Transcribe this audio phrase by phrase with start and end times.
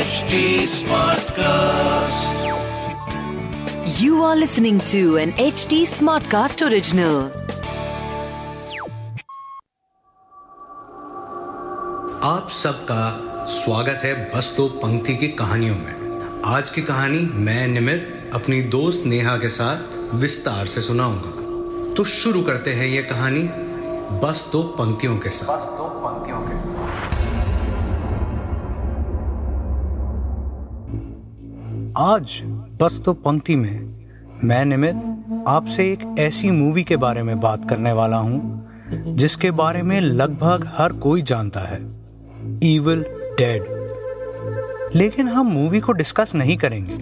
[0.00, 0.38] HD
[0.72, 2.36] Smartcast.
[4.00, 7.18] You are listening to an HD Smartcast original.
[12.24, 13.02] आप सबका
[13.56, 19.06] स्वागत है बस दो पंक्ति की कहानियों में आज की कहानी मैं निमित अपनी दोस्त
[19.06, 23.42] नेहा के साथ विस्तार से सुनाऊँगा तो शुरू करते हैं ये कहानी
[24.24, 25.68] बस दो पंक्तियों के साथ
[32.00, 32.40] आज
[32.80, 33.80] बस तो पंक्ति में
[34.44, 39.82] मैं निमित आपसे एक ऐसी मूवी के बारे में बात करने वाला हूँ, जिसके बारे
[39.82, 41.80] में लगभग हर कोई जानता है।
[42.64, 43.04] ईविल
[43.38, 43.66] डेड
[44.94, 46.98] लेकिन हम मूवी को डिस्कस नहीं करेंगे,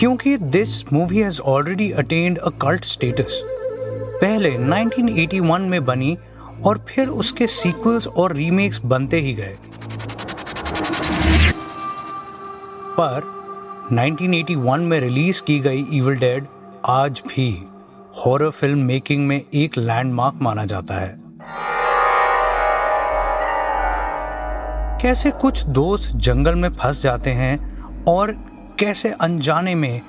[0.00, 6.16] क्योंकि this movie has already attend a cult status पहले 1981 में बनी
[6.64, 9.56] और फिर उसके सीक्वल्स और रीमेक्स बनते ही गए।
[13.00, 13.36] पर
[13.92, 16.46] 1981 में रिलीज़ की गई इविल डेड
[16.86, 17.66] आज भी
[18.26, 21.20] हॉरर फ़िल्म मेकिंग में एक लैंडमार्क माना जाता है।
[25.02, 28.32] कैसे कुछ दोस्त जंगल में फंस जाते हैं और
[28.78, 30.02] कैसे अनजाने में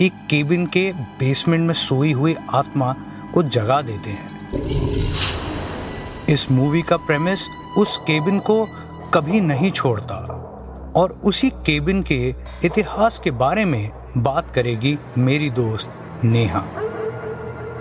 [0.00, 2.96] एक केबिन के बेसमेंट में सोई हुई आत्मा
[3.34, 4.54] को जगा देते हैं।
[6.28, 7.40] इस मूवी का प्रेमिस
[7.78, 8.68] उस केबिन को
[9.14, 10.37] कभी नहीं छोड़ता।
[10.98, 12.28] और उसी केबिन के
[12.64, 16.64] इतिहास के बारे में बात करेगी मेरी दोस्त नेहा।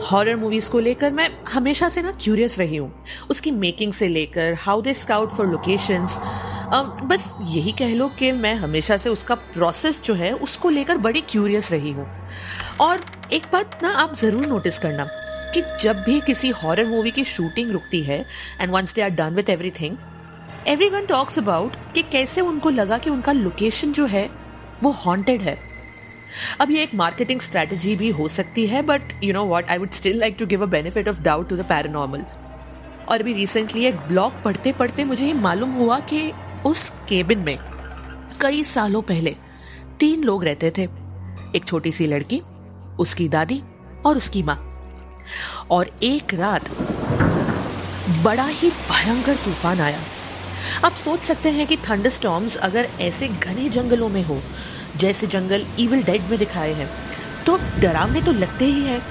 [0.03, 2.91] हॉरर मूवीज़ को लेकर मैं हमेशा से ना क्यूरियस रही हूँ।
[3.29, 6.19] उसकी मेकिंग से लेकर how they scout for locations
[7.03, 11.21] बस यही कह लो कि मैं हमेशा से उसका प्रोसेस जो है, उसको लेकर बड़ी
[11.21, 12.07] क्यूरियस रही हूँ।
[12.79, 15.07] और एक बात ना आप ज़रूर नोटिस करना
[15.53, 18.19] कि जब भी किसी हॉरर मूवी की शूटिंग रुकती है
[18.61, 19.97] and once they are done with everything
[20.67, 24.29] every one talks about कि कैसे उनको लगा कि उनका लोकेशन जो है,
[24.83, 25.57] वो हॉन्टेड है।
[26.61, 29.91] अब ये एक मार्केटिंग स्ट्रेटजी भी हो सकती है but you know what I would
[29.91, 32.25] still like to give a benefit of doubt to the paranormal
[33.09, 36.31] और अभी रिसेंटली एक ब्लॉग पढ़ते पढ़ते मुझे ये मालूम हुआ कि
[36.65, 37.57] उस केबिन में
[38.41, 39.35] कई सालों पहले
[39.99, 40.87] तीन लोग रहते थे।
[41.55, 42.41] एक छोटी सी लड़की,
[42.99, 43.61] उसकी दादी
[44.05, 44.59] और उसकी माँ।
[45.71, 46.69] और एक रात
[48.23, 49.99] बड़ा ही भयंकर तूफ़ान आया।
[50.85, 54.41] आप सोच सकते हैं कि थंडरस्टॉर्म्स अगर ऐसे घने जंगलों में हो,
[54.97, 56.89] जैसे जंगल इविल डेड में दिखाए हैं
[57.45, 59.01] तो डरावने तो लगते ही हैं।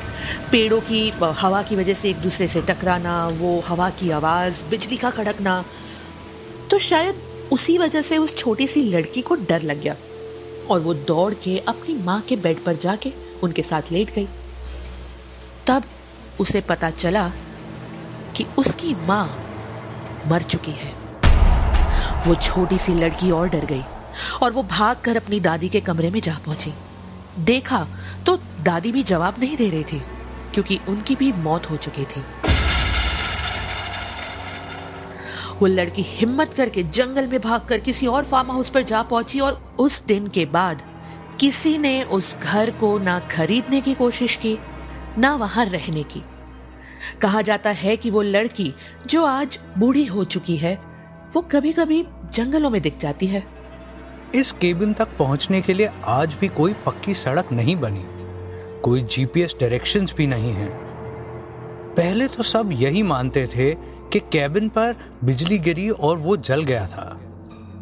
[0.50, 4.96] पेड़ों की हवा की वजह से एक दूसरे से टकराना, वो हवा की आवाज़, बिजली
[4.96, 5.64] का कड़कना
[6.70, 9.96] तो शायद उसी वजह से उस छोटी सी लड़की को डर लग गया
[10.70, 13.12] और वो दौड़ के अपनी माँ के बेड पर जाके
[13.42, 14.26] उनके साथ लेट गई।
[15.66, 15.84] तब
[16.40, 17.28] उसे पता चला
[18.36, 19.24] कि उसकी माँ
[20.26, 20.92] मर चुकी है।
[22.26, 23.82] वो छोटी सी लड़की और डर गई
[24.42, 26.72] और वो भाग कर अपनी दादी के कमरे में जा पहुँची।
[27.44, 27.86] देखा
[28.26, 30.02] तो दादी भी जवाब नहीं दे रही थी,
[30.54, 32.24] क्योंकि उनकी भी मौत हो चुकी थी।
[35.60, 39.62] वो लड़की हिम्मत करके जंगल में भागकर किसी और फार्म हाउस पर जा पहुँची और
[39.78, 40.82] उस दिन के बाद
[41.40, 44.58] किसी ने उस घर को ना खरीदने की कोशिश की,
[45.18, 46.22] ना वहाँ रहने की।
[47.22, 48.72] कहा जाता है कि वो लड़की
[49.06, 50.78] जो आज बूढ़ी हो चुकी है
[51.32, 53.46] वो कभी कभी जंगलों में दिख जाती है।
[54.34, 58.04] इस केबिन तक पहुँचने के लिए आज भी कोई पक्की सड़क नहीं बनी।
[58.80, 60.78] कोई जीपीएस डायरेक्शंस भी नहीं है।
[61.94, 63.74] पहले तो सब यही मानते थे
[64.12, 67.20] कि कैबिन पर बिजली गिरी और वो जल गया था।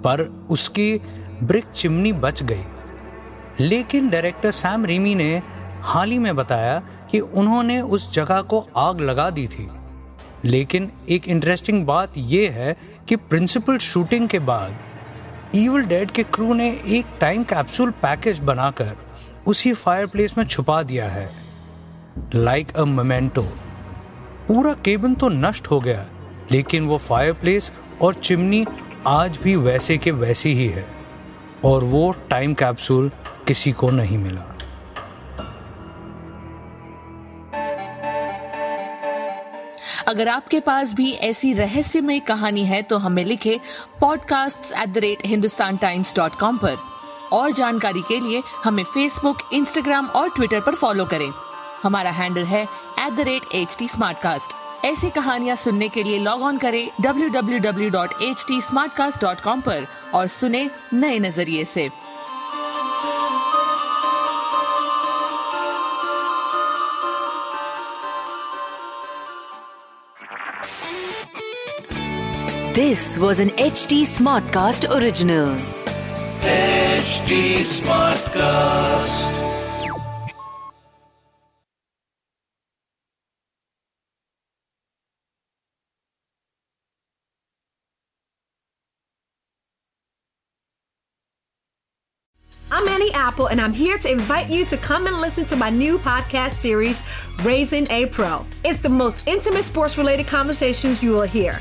[0.05, 1.01] पर उसकी
[1.43, 2.65] ब्रिक चिमनी बच गई।
[3.61, 5.43] लेकिन डायरेक्टर सैम रिमी ने
[5.83, 9.69] हाल ही में बताया कि उन्होंने उस जगह को आग लगा दी थी।
[10.45, 14.77] लेकिन एक इंटरेस्टिंग बात यह है कि प्रिंसिपल शूटिंग के बाद
[15.57, 18.97] ईवल डेड के क्रू ने एक टाइम कैप्सूल पैकेज बनाकर
[19.47, 21.29] उसी फायरप्लेस में छुपा दिया है।
[22.35, 23.43] लाइक अ मोमेंटो
[24.49, 26.07] पूरा केबिन तो नष्ट हो गया,
[26.53, 27.73] लेकिन वो फायरप्लेस
[28.03, 28.65] और चिमनी
[29.07, 30.85] आज भी वैसे के वैसी ही है,
[31.65, 33.11] और वो टाइम कैप्सूल
[33.47, 34.54] किसी को नहीं मिला।
[40.09, 43.61] अगर आपके पास भी ऐसी रहस्यमय कहानी है तो हमें लिखे
[44.01, 46.77] podcast at the rate Hindustan Times dot com पर।
[47.33, 51.33] और जानकारी के लिए हमें फेसबुक इंस्टाग्राम और ट्विटर पर फॉलो करें।
[51.83, 52.69] हमारा हैंडल है
[53.01, 53.89] at the rate H T
[54.89, 61.91] ऐसी कहानियाँ सुनने के लिए लॉग ऑन करें www.htsmartcast.com पर और सुने नए नज़रिए से।
[72.75, 75.55] This was an HD Smartcast original.
[76.41, 79.33] HD Smartcast.
[92.73, 95.71] I'm Annie Apple, and I'm here to invite you to come and listen to my
[95.71, 97.05] new podcast series,
[97.45, 98.45] Raising a Pro.
[98.65, 101.61] It's the most intimate sports related conversations you will hear.